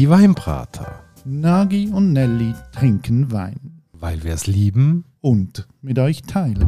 [0.00, 1.04] Die Weinbrater.
[1.26, 3.82] Nagi und Nelly trinken Wein.
[3.92, 5.04] Weil wir es lieben.
[5.20, 6.66] Und mit euch teilen.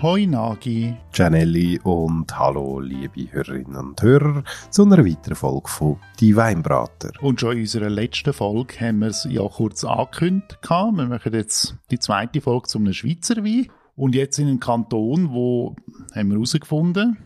[0.00, 0.94] Hoi Nagi.
[1.12, 7.10] Janelli und hallo liebe Hörerinnen und Hörer zu einer weiteren Folge von Die Weinbrater.
[7.20, 10.60] Und schon in unserer letzten Folge haben wir es ja kurz angekündigt.
[10.62, 13.66] Wir machen jetzt die zweite Folge zu einem Schweizer Wein.
[14.00, 15.76] Und jetzt in einem Kanton, wo
[16.14, 17.18] haben wir herausgefunden,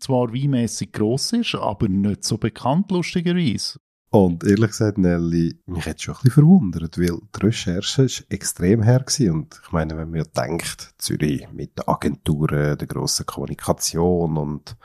[0.00, 3.78] zwar weinmässig gross ist, aber nicht so bekannt, lustigerweise.
[4.10, 8.82] Und ehrlich gesagt, Nelly, mich hat schon ein bisschen verwundert, weil die Recherche ist extrem
[8.82, 9.30] her gewesen.
[9.30, 14.76] Und ich meine, wenn man denkt, Zürich mit den Agenturen, der grossen Kommunikation und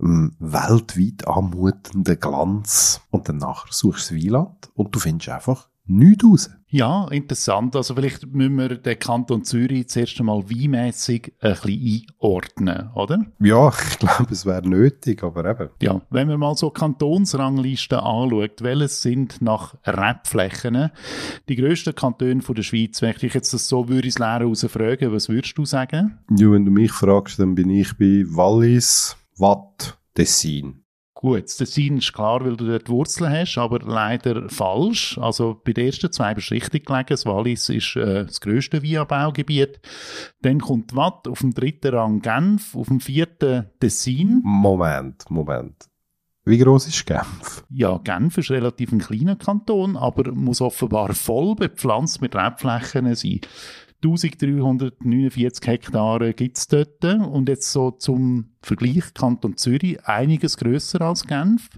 [0.00, 6.24] ähm, weltweit anmutenden Glanz und dann suchst du das Wieland und du findest einfach nichts
[6.24, 6.50] raus.
[6.72, 7.74] Ja, interessant.
[7.74, 13.26] Also vielleicht müssen wir den Kanton Zürich zuerst einmal weinmässig ein bisschen einordnen, oder?
[13.40, 15.70] Ja, ich glaube, es wäre nötig, aber eben.
[15.82, 20.90] Ja, wenn man mal so Kantonsranglisten anschaut, welches sind nach Rebflächen
[21.48, 23.02] die grössten Kantone der Schweiz?
[23.02, 26.20] Wenn ich jetzt das so würde ins Leere fragen, was würdest du sagen?
[26.36, 30.84] Ja, wenn du mich fragst, dann bin ich bei Wallis, Watt, Tessin.
[31.20, 35.18] Gut, das Tessin ist klar, weil du dort Wurzeln hast, aber leider falsch.
[35.18, 37.08] Also bei den ersten zwei bist du richtig gelegen.
[37.10, 39.80] Das Wallis ist äh, das grösste Weinanbaugebiet.
[40.40, 44.40] Dann kommt Watt, auf dem dritten Rang Genf, auf dem vierten Tessin.
[44.42, 45.90] Moment, Moment.
[46.46, 47.64] Wie groß ist Genf?
[47.68, 53.40] Ja, Genf ist relativ ein kleiner Kanton, aber muss offenbar voll bepflanzt mit Rebflächen sein.
[54.02, 57.04] 1349 Hektare gibt es dort.
[57.04, 61.68] Und jetzt so zum Vergleich, Kanton Zürich, einiges grösser als Genf,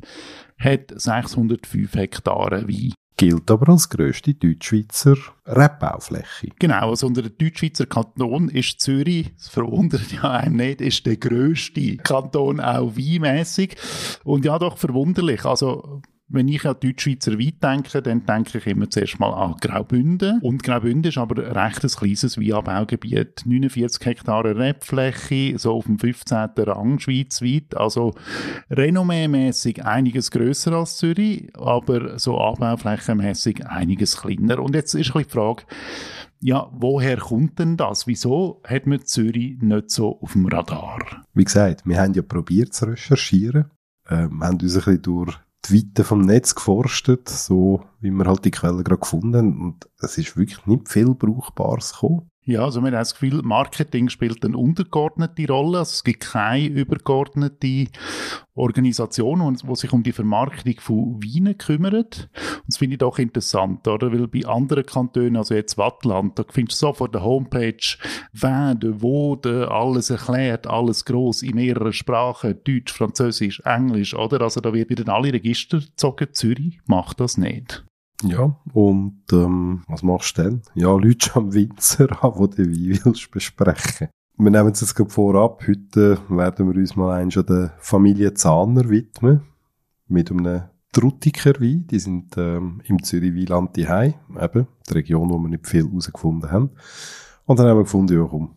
[0.59, 2.93] hat 605 Hektare Wein.
[3.17, 6.49] Gilt aber als grösste Deutschschweizer Rebbaufläche.
[6.59, 11.19] Genau, also unter dem Deutschschweizer Kanton ist Zürich, das verwundert ja einem nicht, ist der
[11.19, 13.77] grösste Kanton auch weinmässig.
[14.25, 15.45] Und ja, doch verwunderlich.
[15.45, 20.41] Also wenn ich an Deutschschweizer Wein denke, dann denke ich immer zuerst mal an Graubünden.
[20.41, 23.43] Und Graubünden ist aber ein recht kleines Weinanbaugebiet.
[23.45, 26.51] 49 Hektare Rebfläche, so auf dem 15.
[26.57, 27.77] Rang schweizweit.
[27.77, 28.15] Also
[28.71, 34.61] renommémäßig einiges grösser als Zürich, aber so anbauflächenmäßig einiges kleiner.
[34.61, 35.65] Und jetzt ist ein die Frage,
[36.41, 38.07] ja, woher kommt denn das?
[38.07, 41.25] Wieso hat man Zürich nicht so auf dem Radar?
[41.35, 43.71] Wie gesagt, wir haben ja probiert zu recherchieren.
[44.07, 48.25] Äh, wir haben uns ein bisschen durch die Weite vom Netz geforstet, so wie wir
[48.25, 49.61] halt die Quellen gerade gefunden haben.
[49.63, 52.29] Und es ist wirklich nicht viel Brauchbares gekommen.
[52.45, 55.79] Ja, also wir haben das Gefühl, Marketing spielt eine untergeordnete Rolle.
[55.79, 57.87] Also es gibt keine übergeordnete
[58.55, 62.31] Organisation, die sich um die Vermarktung von Weinen kümmert.
[62.35, 64.13] Und das finde ich doch interessant, oder?
[64.13, 67.97] Weil bei anderen Kantonen, also jetzt Wattland, da findest du sofort der Homepage,
[68.33, 74.41] wer, wo, alles erklärt, alles groß in mehreren Sprachen, Deutsch, Französisch, Englisch, oder?
[74.41, 76.27] Also da wird wieder alle Register gezogen.
[76.33, 77.85] Zürich macht das nicht.
[78.23, 80.63] Ja, und ähm, was machst du denn?
[80.75, 84.09] Ja, Leute am Winzer an, die du Wein willst besprechen.
[84.37, 85.63] Wir nehmen es jetzt gerade vorab.
[85.67, 89.43] Heute werden wir uns mal einen schon der Familie Zahner widmen.
[90.09, 90.63] Mit einem
[90.93, 91.87] Trutiker Wein.
[91.91, 96.51] Die sind ähm, im Zürich Wieland Hai, eben, die Region, wo wir nicht viel herausgefunden
[96.51, 96.71] haben.
[97.45, 98.55] Und dann haben wir gefunden, ja komm,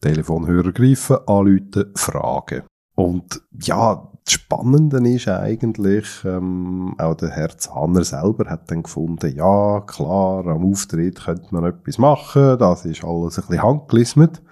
[0.00, 2.62] Telefonhörer greifen, anrufen, fragen.
[2.94, 9.34] Und ja, das Spannende ist eigentlich, ähm, auch der Herr Zahner selber hat dann gefunden,
[9.34, 14.42] ja, klar, am Auftritt könnte man etwas machen, das ist alles ein bisschen handgelismet.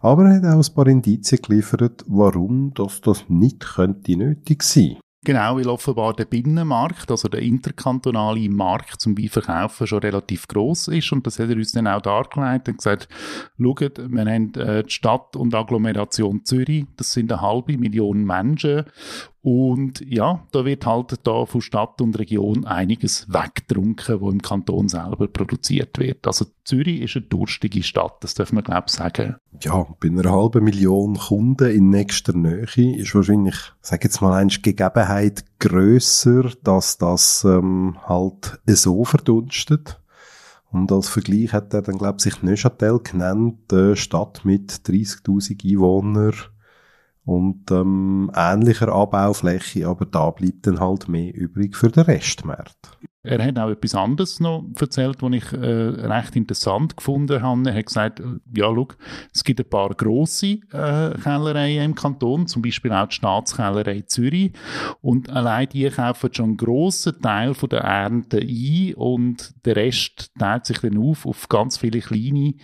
[0.00, 4.98] Aber er hat auch ein paar Indizien geliefert, warum das, das nicht könnte nötig sein.
[5.26, 11.10] Genau, weil offenbar der Binnenmarkt, also der interkantonale Markt zum Weinverkaufen schon relativ groß ist.
[11.10, 13.08] Und das hat er uns dann auch dargelegt und gesagt,
[13.60, 18.84] schaut, wir haben äh, die Stadt und Agglomeration Zürich, das sind eine halbe Million Menschen
[19.46, 24.88] und ja, da wird halt da von Stadt und Region einiges weggetrunken, wo im Kanton
[24.88, 26.26] selber produziert wird.
[26.26, 29.36] Also Zürich ist eine durstige Stadt, das darf man glaube ich sagen.
[29.60, 32.66] Ja, bei einer halben Million Kunden in nächster Nähe
[32.96, 40.00] ist wahrscheinlich, sag jetzt mal, eine Gegebenheit grösser, dass das ähm, halt so verdunstet.
[40.72, 45.64] Und als Vergleich hat er dann, glaube ich, sich Neuchâtel genannt, eine Stadt mit 30.000
[45.70, 46.34] Einwohnern
[47.26, 52.96] und ähm, ähnlicher Anbaufläche, aber da bleibt dann halt mehr übrig für den Restmarkt.
[53.26, 57.68] Er hat auch etwas anderes noch erzählt, was ich äh, recht interessant gefunden habe.
[57.68, 58.24] Er hat gesagt, äh,
[58.54, 58.88] ja, schau,
[59.34, 64.52] es gibt ein paar grosse äh, Kellereien im Kanton, zum Beispiel auch die Staatskellerei Zürich.
[65.00, 70.30] Und allein die kaufen schon einen grossen Teil von der Ernte ein und der Rest
[70.38, 72.54] teilt sich dann auf auf ganz viele kleine,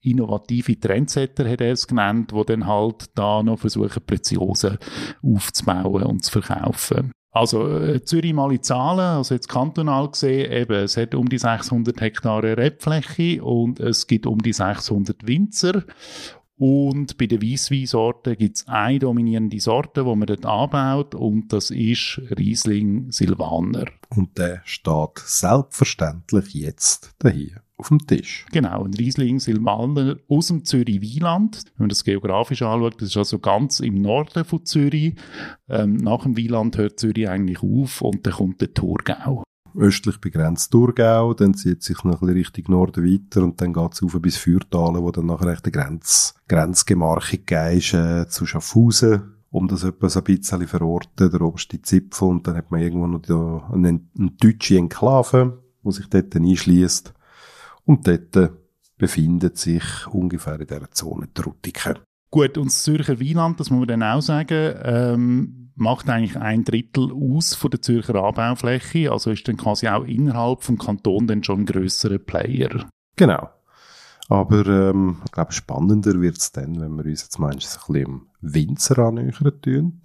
[0.00, 4.78] innovative Trendsetter, hat er es genannt, die dann halt da noch versuchen, Preziosen
[5.22, 7.12] aufzubauen und zu verkaufen.
[7.34, 11.38] Also äh, Zürich mal in Zahlen, also jetzt kantonal gesehen, eben, es hat um die
[11.38, 15.82] 600 Hektare Rebfläche und es gibt um die 600 Winzer
[16.56, 21.70] und bei den Weissweinsorten gibt es eine dominierende Sorte, die man dort anbaut, und das
[21.70, 23.86] ist Riesling Silvaner.
[24.10, 28.46] Und der steht selbstverständlich jetzt hier auf dem Tisch.
[28.52, 31.62] Genau, ein Riesling Silvaner aus dem Zürich Wieland.
[31.76, 35.14] Wenn man das geografisch anschaut, das ist also ganz im Norden von Zürich.
[35.68, 39.42] Ähm, nach dem Wieland hört Zürich eigentlich auf und dann kommt der Thurgau
[39.76, 43.92] östlich begrenzt Thurgau, dann zieht sich noch ein bisschen Richtung Norden weiter und dann geht
[43.92, 47.40] es auf bis Fürtalen, wo dann nachher echt eine Grenz, Grenzgemarkung
[47.72, 52.56] ist, äh, zu Schaffhausen, um das etwas ein bisschen verorten, der oberste Zipfel und dann
[52.56, 57.13] hat man irgendwo noch die, eine, eine deutsche Enklave, wo sich dort einschließt
[57.84, 58.52] und dort
[58.96, 61.98] befindet sich ungefähr in dieser Zone die Rutiken.
[62.30, 66.64] Gut, und das Zürcher Wieland, das muss man dann auch sagen, ähm, macht eigentlich ein
[66.64, 71.44] Drittel aus von der Zürcher Anbaufläche, also ist dann quasi auch innerhalb vom Kanton dann
[71.44, 72.86] schon ein grösserer Player.
[73.16, 73.50] Genau.
[74.28, 78.06] Aber ähm, ich glaube, spannender wird es dann, wenn wir uns jetzt meistens ein bisschen
[78.06, 80.00] im Winzer annähern tun.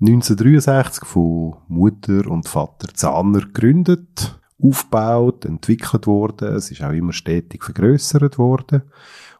[0.00, 6.54] 1963 von Mutter und Vater Zahner gegründet, aufgebaut, entwickelt worden.
[6.54, 8.82] Es ist auch immer stetig vergrößert worden.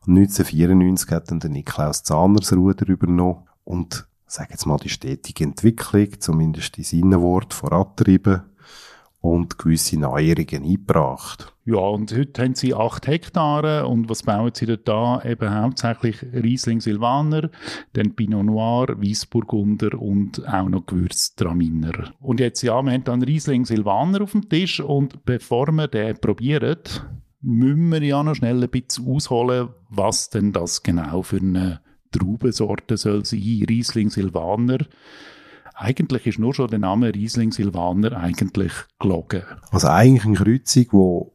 [0.06, 5.44] Und 1994 hat dann der Niklaus Zahner Ruder übernommen und sage jetzt mal die stetige
[5.44, 8.42] Entwicklung, zumindest in seinen Worten, vorantrieben
[9.24, 11.54] und gewisse Neuerungen eingebracht.
[11.64, 14.76] Ja, und heute haben sie acht Hektare und was bauen sie da?
[14.76, 15.22] da?
[15.24, 17.48] Eben hauptsächlich Riesling Silvaner,
[17.94, 22.12] dann Pinot Noir, Weissburgunder und auch noch Gewürztraminer.
[22.20, 26.18] Und jetzt, ja, wir haben dann Riesling Silvaner auf dem Tisch und bevor wir den
[26.18, 26.80] probieren,
[27.40, 31.80] müssen wir ja noch schnell ein bisschen ausholen, was denn das genau für eine
[32.12, 34.80] Traubensorte soll sein, Riesling Silvaner.
[35.74, 39.42] Eigentlich ist nur schon der Name Riesling Silvaner eigentlich gelogen.
[39.70, 41.32] Also eigentlich eine Kreuzung, wo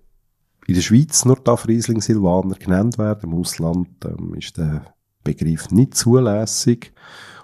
[0.66, 3.32] in der Schweiz nur darf Riesling Silvaner genannt werden.
[3.32, 4.94] Im Ausland ähm, ist der
[5.24, 6.94] Begriff nicht zulässig.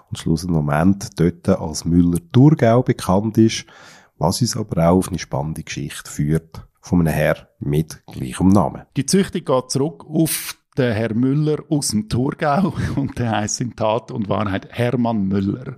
[0.08, 3.66] Und schlussendlich Moment dort als Müller-Thurgau bekannt ist,
[4.18, 8.82] was uns aber auch auf eine spannende Geschichte führt von einem Herr mit gleichem Namen.
[8.96, 13.74] Die Züchtung geht zurück auf den Herr Müller aus dem Thurgau und der heißt in
[13.74, 15.76] Tat und Wahrheit Hermann Müller.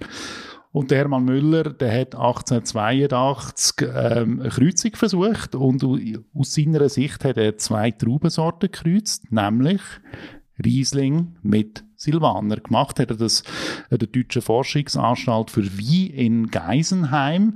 [0.70, 5.82] Und der Hermann Müller, der hat 1882 ähm, eine Kreuzung versucht und
[6.34, 9.80] aus seiner Sicht hat er zwei Traubensorten gekreuzt, nämlich
[10.62, 13.42] Riesling mit Silvaner gemacht, hat er das
[13.90, 17.54] an der Deutschen Forschungsanstalt für Wein in Geisenheim.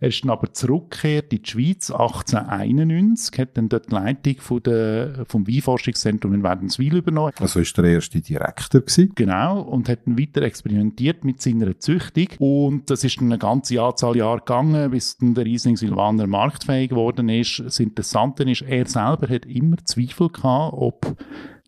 [0.00, 4.62] Er ist dann aber zurückgekehrt in die Schweiz 1891, hat dann dort die Leitung von
[4.64, 7.32] der, vom Weinforschungszentrum in Wädenswil übernommen.
[7.38, 9.12] Also ist der erste Direktor gewesen?
[9.14, 13.80] Genau, und hat dann weiter experimentiert mit seiner Züchtung und das ist dann eine ganze
[13.80, 17.60] Anzahl Jahre gegangen, bis dann der Riesling Silvaner marktfähig geworden ist.
[17.64, 21.16] Das Interessante ist, er selber hat immer Zweifel gehabt, ob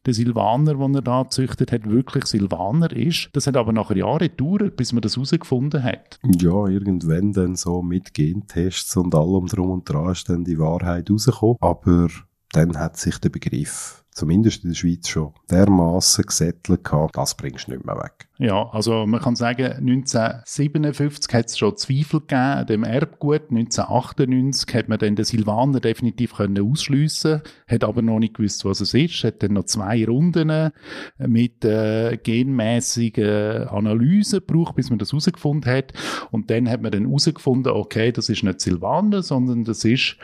[0.06, 3.28] der Silvaner, den er da gezüchtet hat, wirklich Silvaner ist.
[3.32, 6.18] Das hat aber nach Jahren gedauert, bis man das herausgefunden hat.
[6.38, 11.10] Ja, irgendwann dann so mit Gentests und allem drum und dran ist dann die Wahrheit
[11.10, 11.56] rausgekommen.
[11.60, 12.08] Aber
[12.52, 17.68] dann hat sich der Begriff zumindest in der Schweiz schon dermaßen gesettelt gehabt, das bringst
[17.68, 18.28] du nicht mehr weg.
[18.38, 23.50] Ja, also man kann sagen, 1957 hat es schon Zweifel gegeben an dem Erbgut.
[23.50, 28.80] 1998 hat man dann den Silvaner definitiv können ausschliessen, hat aber noch nicht gewusst, was
[28.80, 29.22] es ist.
[29.22, 30.70] Hat dann noch zwei Runden
[31.18, 35.92] mit äh, genmäßigen Analysen gebraucht, bis man das herausgefunden hat.
[36.30, 40.16] Und dann hat man dann herausgefunden, okay, das ist nicht Silvaner, sondern das ist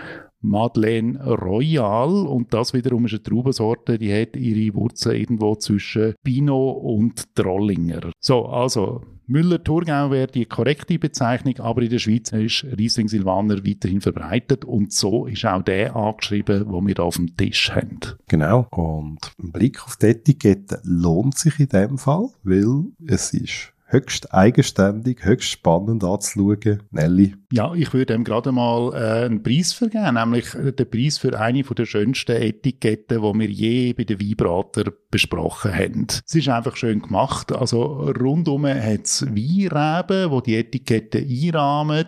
[0.43, 6.83] Madeleine Royal und das wiederum ist eine Traubensorte, die hat ihre Wurzeln irgendwo zwischen Pinot
[6.83, 8.11] und Trollinger.
[8.19, 14.01] So, also Müller-Thurgau wäre die korrekte Bezeichnung, aber in der Schweiz ist Riesling Silvaner weiterhin
[14.01, 18.01] verbreitet und so ist auch der angeschrieben, wo wir auf dem Tisch haben.
[18.29, 18.67] Genau.
[18.71, 24.33] Und ein Blick auf die Etikette lohnt sich in dem Fall, weil es ist höchst
[24.33, 26.83] eigenständig, höchst spannend anzuschauen.
[26.91, 27.35] Nelly?
[27.53, 31.63] Ja, ich würde ihm gerade mal äh, einen Preis vergeben, nämlich den Preis für eine
[31.63, 36.07] der schönsten Etiketten, die wir je bei den Weinbrater besprochen haben.
[36.27, 37.53] Es ist einfach schön gemacht.
[37.53, 42.07] Also rundum hat es Weinreben, die die Etikette einrahmen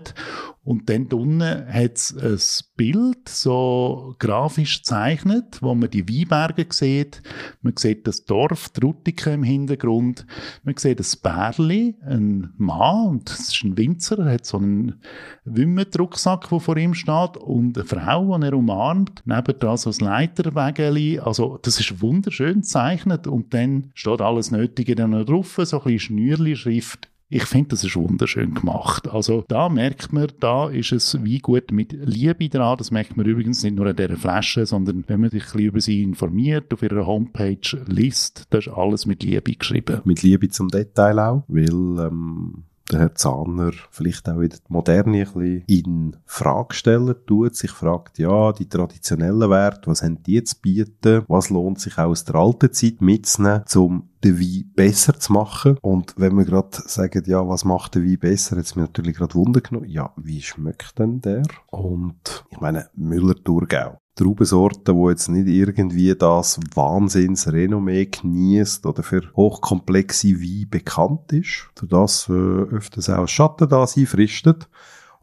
[0.65, 7.23] Und dann unten hat es ein Bild, so grafisch gezeichnet, wo man die Weinberge sieht.
[7.61, 10.27] Man sieht das Dorf, Truttiken im Hintergrund.
[10.63, 15.03] Man sieht ein Bärli, ein Mann, und das ist ein Winzer, er hat so einen
[15.45, 19.23] Wimmet-Rucksack, der vor ihm steht, und eine Frau, die er umarmt.
[19.27, 21.21] Neben da so ein Leiterwägeli.
[21.21, 23.27] Also, das ist wunderschön gezeichnet.
[23.27, 27.83] Und dann steht alles Nötige dann noch drauf, so ein bisschen Schnürli-Schrift ich finde, das
[27.83, 29.09] ist wunderschön gemacht.
[29.09, 32.79] Also da merkt man, da ist es wie gut mit Liebe dran.
[32.79, 35.81] Das merkt man übrigens nicht nur an dieser Flasche, sondern wenn man sich ein über
[35.81, 40.01] sie informiert, auf ihrer Homepage liest, da ist alles mit Liebe geschrieben.
[40.05, 45.19] Mit Liebe zum Detail auch, weil ähm, der Herr Zahner vielleicht auch wieder die Moderne
[45.19, 50.43] ein bisschen in Frage stellen tut, sich fragt, ja, die traditionellen Werte, was haben die
[50.45, 55.19] zu bieten, was lohnt sich auch aus der alten Zeit mitzunehmen, um den Wein besser
[55.19, 55.79] zu machen.
[55.81, 59.35] Und wenn wir gerade sagen, ja, was macht der Wein besser, jetzt mir natürlich gerade
[59.35, 61.43] Wunder genommen, ja, wie schmeckt denn der?
[61.71, 63.99] Und ich meine, Müller-Thurgau.
[64.15, 72.29] Traubensorten, wo jetzt nicht irgendwie das Wahnsinnsrenommee genießt oder für hochkomplexe Wein bekannt ist, das
[72.29, 74.69] äh, öfters auch Schatten da sein fristet.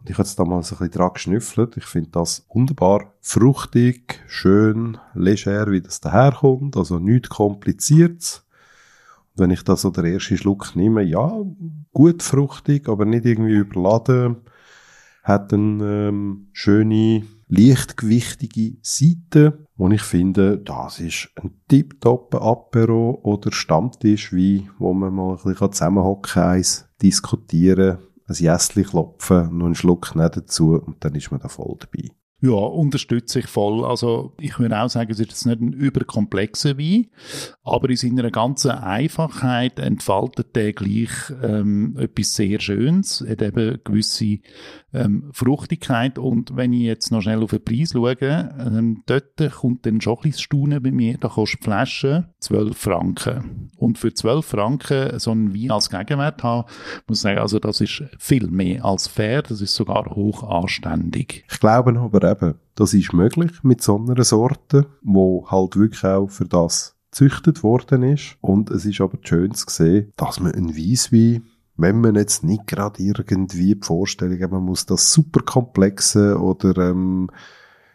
[0.01, 1.77] Und ich habe jetzt da mal ein bisschen dran geschnüffelt.
[1.77, 6.75] Ich finde das wunderbar fruchtig, schön, leger, wie das daherkommt.
[6.75, 8.43] Also nichts kompliziertes.
[9.33, 11.31] Und wenn ich da so den ersten Schluck nehme, ja,
[11.93, 14.38] gut fruchtig, aber nicht irgendwie überladen.
[15.24, 23.51] Hat eine ähm, schöne leichtgewichtige Seite, wo ich finde, das ist ein tipptopp Apero oder
[23.51, 26.65] Stammtisch, wie wo man mal ein bisschen zusammenhocken,
[27.01, 32.10] diskutieren, ein Jässli klopfen, noch einen Schluck dazu und dann ist man da voll dabei.
[32.43, 33.86] Ja, unterstütze ich voll.
[33.86, 37.07] Also ich würde auch sagen, es ist jetzt nicht ein überkomplexer Wein,
[37.63, 41.12] aber in seiner ganzen Einfachheit entfaltet der gleich
[41.43, 44.39] ähm, etwas sehr Schönes, hat eben gewisse
[44.91, 49.86] ähm, Fruchtigkeit und wenn ich jetzt noch schnell auf den Preis schaue, ähm, dort kommt
[49.86, 53.69] dann schon ein bisschen bei mir, da kostet die Flasche 12 Franken.
[53.77, 56.67] Und für 12 Franken so einen Wein als Gegenwert haben,
[57.07, 61.45] muss ich sagen, also das ist viel mehr als fair, das ist sogar hoch anständig.
[61.51, 66.29] Ich glaube aber eben, das ist möglich mit so einer Sorte, wo halt wirklich auch
[66.29, 68.38] für das gezüchtet worden ist.
[68.41, 71.43] Und es ist aber schön zu sehen, dass man ein Weisswein
[71.77, 76.89] wenn man jetzt nicht gerade irgendwie die Vorstellung hat, man muss das super komplexe oder
[76.89, 77.29] ähm,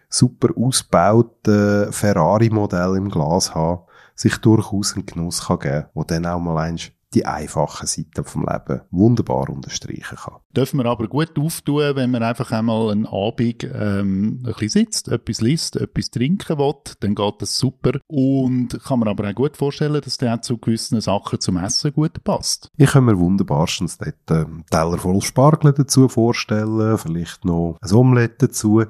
[0.09, 6.41] super ausbaute Ferrari-Modell im Glas haben, sich durchaus einen Genuss kann geben, wo dann auch
[6.41, 10.35] mal eins die einfachen Seiten vom Leben wunderbar unterstreichen kann.
[10.55, 15.09] Dürfen wir aber gut auftun, wenn man einfach einmal einen Abend ähm, ein bisschen sitzt,
[15.09, 17.93] etwas liest, etwas trinken will, dann geht das super.
[18.07, 21.93] Und kann man aber auch gut vorstellen, dass der auch zu gewissen Sachen zum Essen
[21.93, 22.71] gut passt.
[22.77, 28.49] Ich kann mir wunderbarstens dort einen Teller voll Spargel dazu vorstellen, vielleicht noch ein Omelette
[28.49, 28.85] dazu.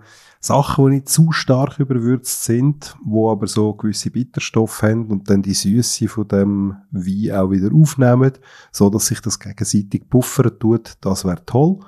[0.46, 5.42] Sachen, die nicht zu stark überwürzt sind, wo aber so gewisse Bitterstoffe haben und dann
[5.42, 8.32] die Süße von dem Wein auch wieder aufnehmen,
[8.70, 11.80] so dass sich das gegenseitig puffern tut, das wäre toll.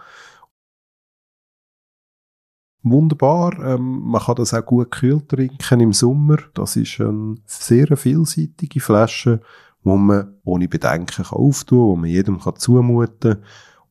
[2.83, 6.39] Wunderbar, ähm, man kann das auch gut kühl trinken im Sommer.
[6.55, 9.41] Das ist eine sehr vielseitige Flasche,
[9.83, 13.43] wo man ohne Bedenken kann auftun, wo man jedem kann zumuten,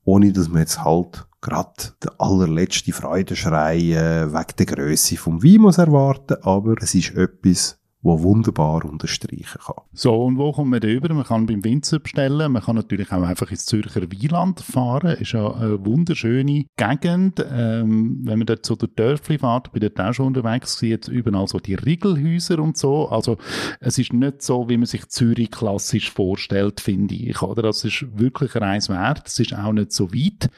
[0.04, 5.60] ohne dass man jetzt halt gerade der allerletzte Freudenschrei äh, wegen der Größe vom Wein
[5.60, 9.84] muss erwarten, aber es ist etwas, wo wunderbar unterstreichen kann.
[9.92, 11.12] So, und wo kommt man rüber?
[11.12, 15.32] Man kann beim Winzer bestellen, man kann natürlich auch einfach ins Zürcher Wieland fahren, ist
[15.32, 17.44] ja eine wunderschöne Gegend.
[17.50, 21.08] Ähm, wenn man dort so durch Dörfli fährt, bin dort auch schon unterwegs gewesen, jetzt
[21.08, 23.08] überall so die Riegelhäuser und so.
[23.08, 23.36] Also,
[23.80, 27.62] es ist nicht so, wie man sich Zürich klassisch vorstellt, finde ich, oder?
[27.62, 30.50] Das ist wirklich ein Reis wert, es ist auch nicht so weit.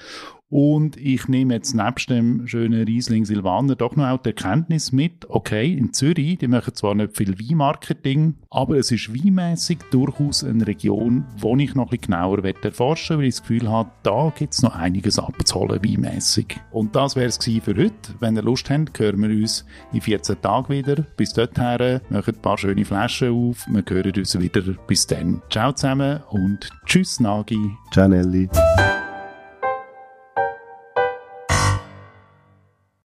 [0.50, 5.30] Und ich nehme jetzt nebst dem schönen Riesling Silvaner doch noch auch die Erkenntnis mit,
[5.30, 10.66] okay, in Zürich, die machen zwar nicht viel Weinmarketing, aber es ist weinmässig durchaus eine
[10.66, 14.54] Region, wo ich noch ein bisschen genauer erforschen weil ich das Gefühl habe, da gibt
[14.54, 16.60] es noch einiges abzuholen, weinmässig.
[16.72, 17.92] Und das wäre es für heute.
[18.18, 20.96] Wenn ihr Lust habt, hören wir uns in 14 Tagen wieder.
[21.16, 23.66] Bis dorthin, machen ein paar schöne Flaschen auf.
[23.68, 24.62] Wir hören uns wieder.
[24.86, 25.42] Bis dann.
[25.48, 27.70] Ciao zusammen und tschüss, Nagi.
[27.92, 28.48] Ciao, Nelly.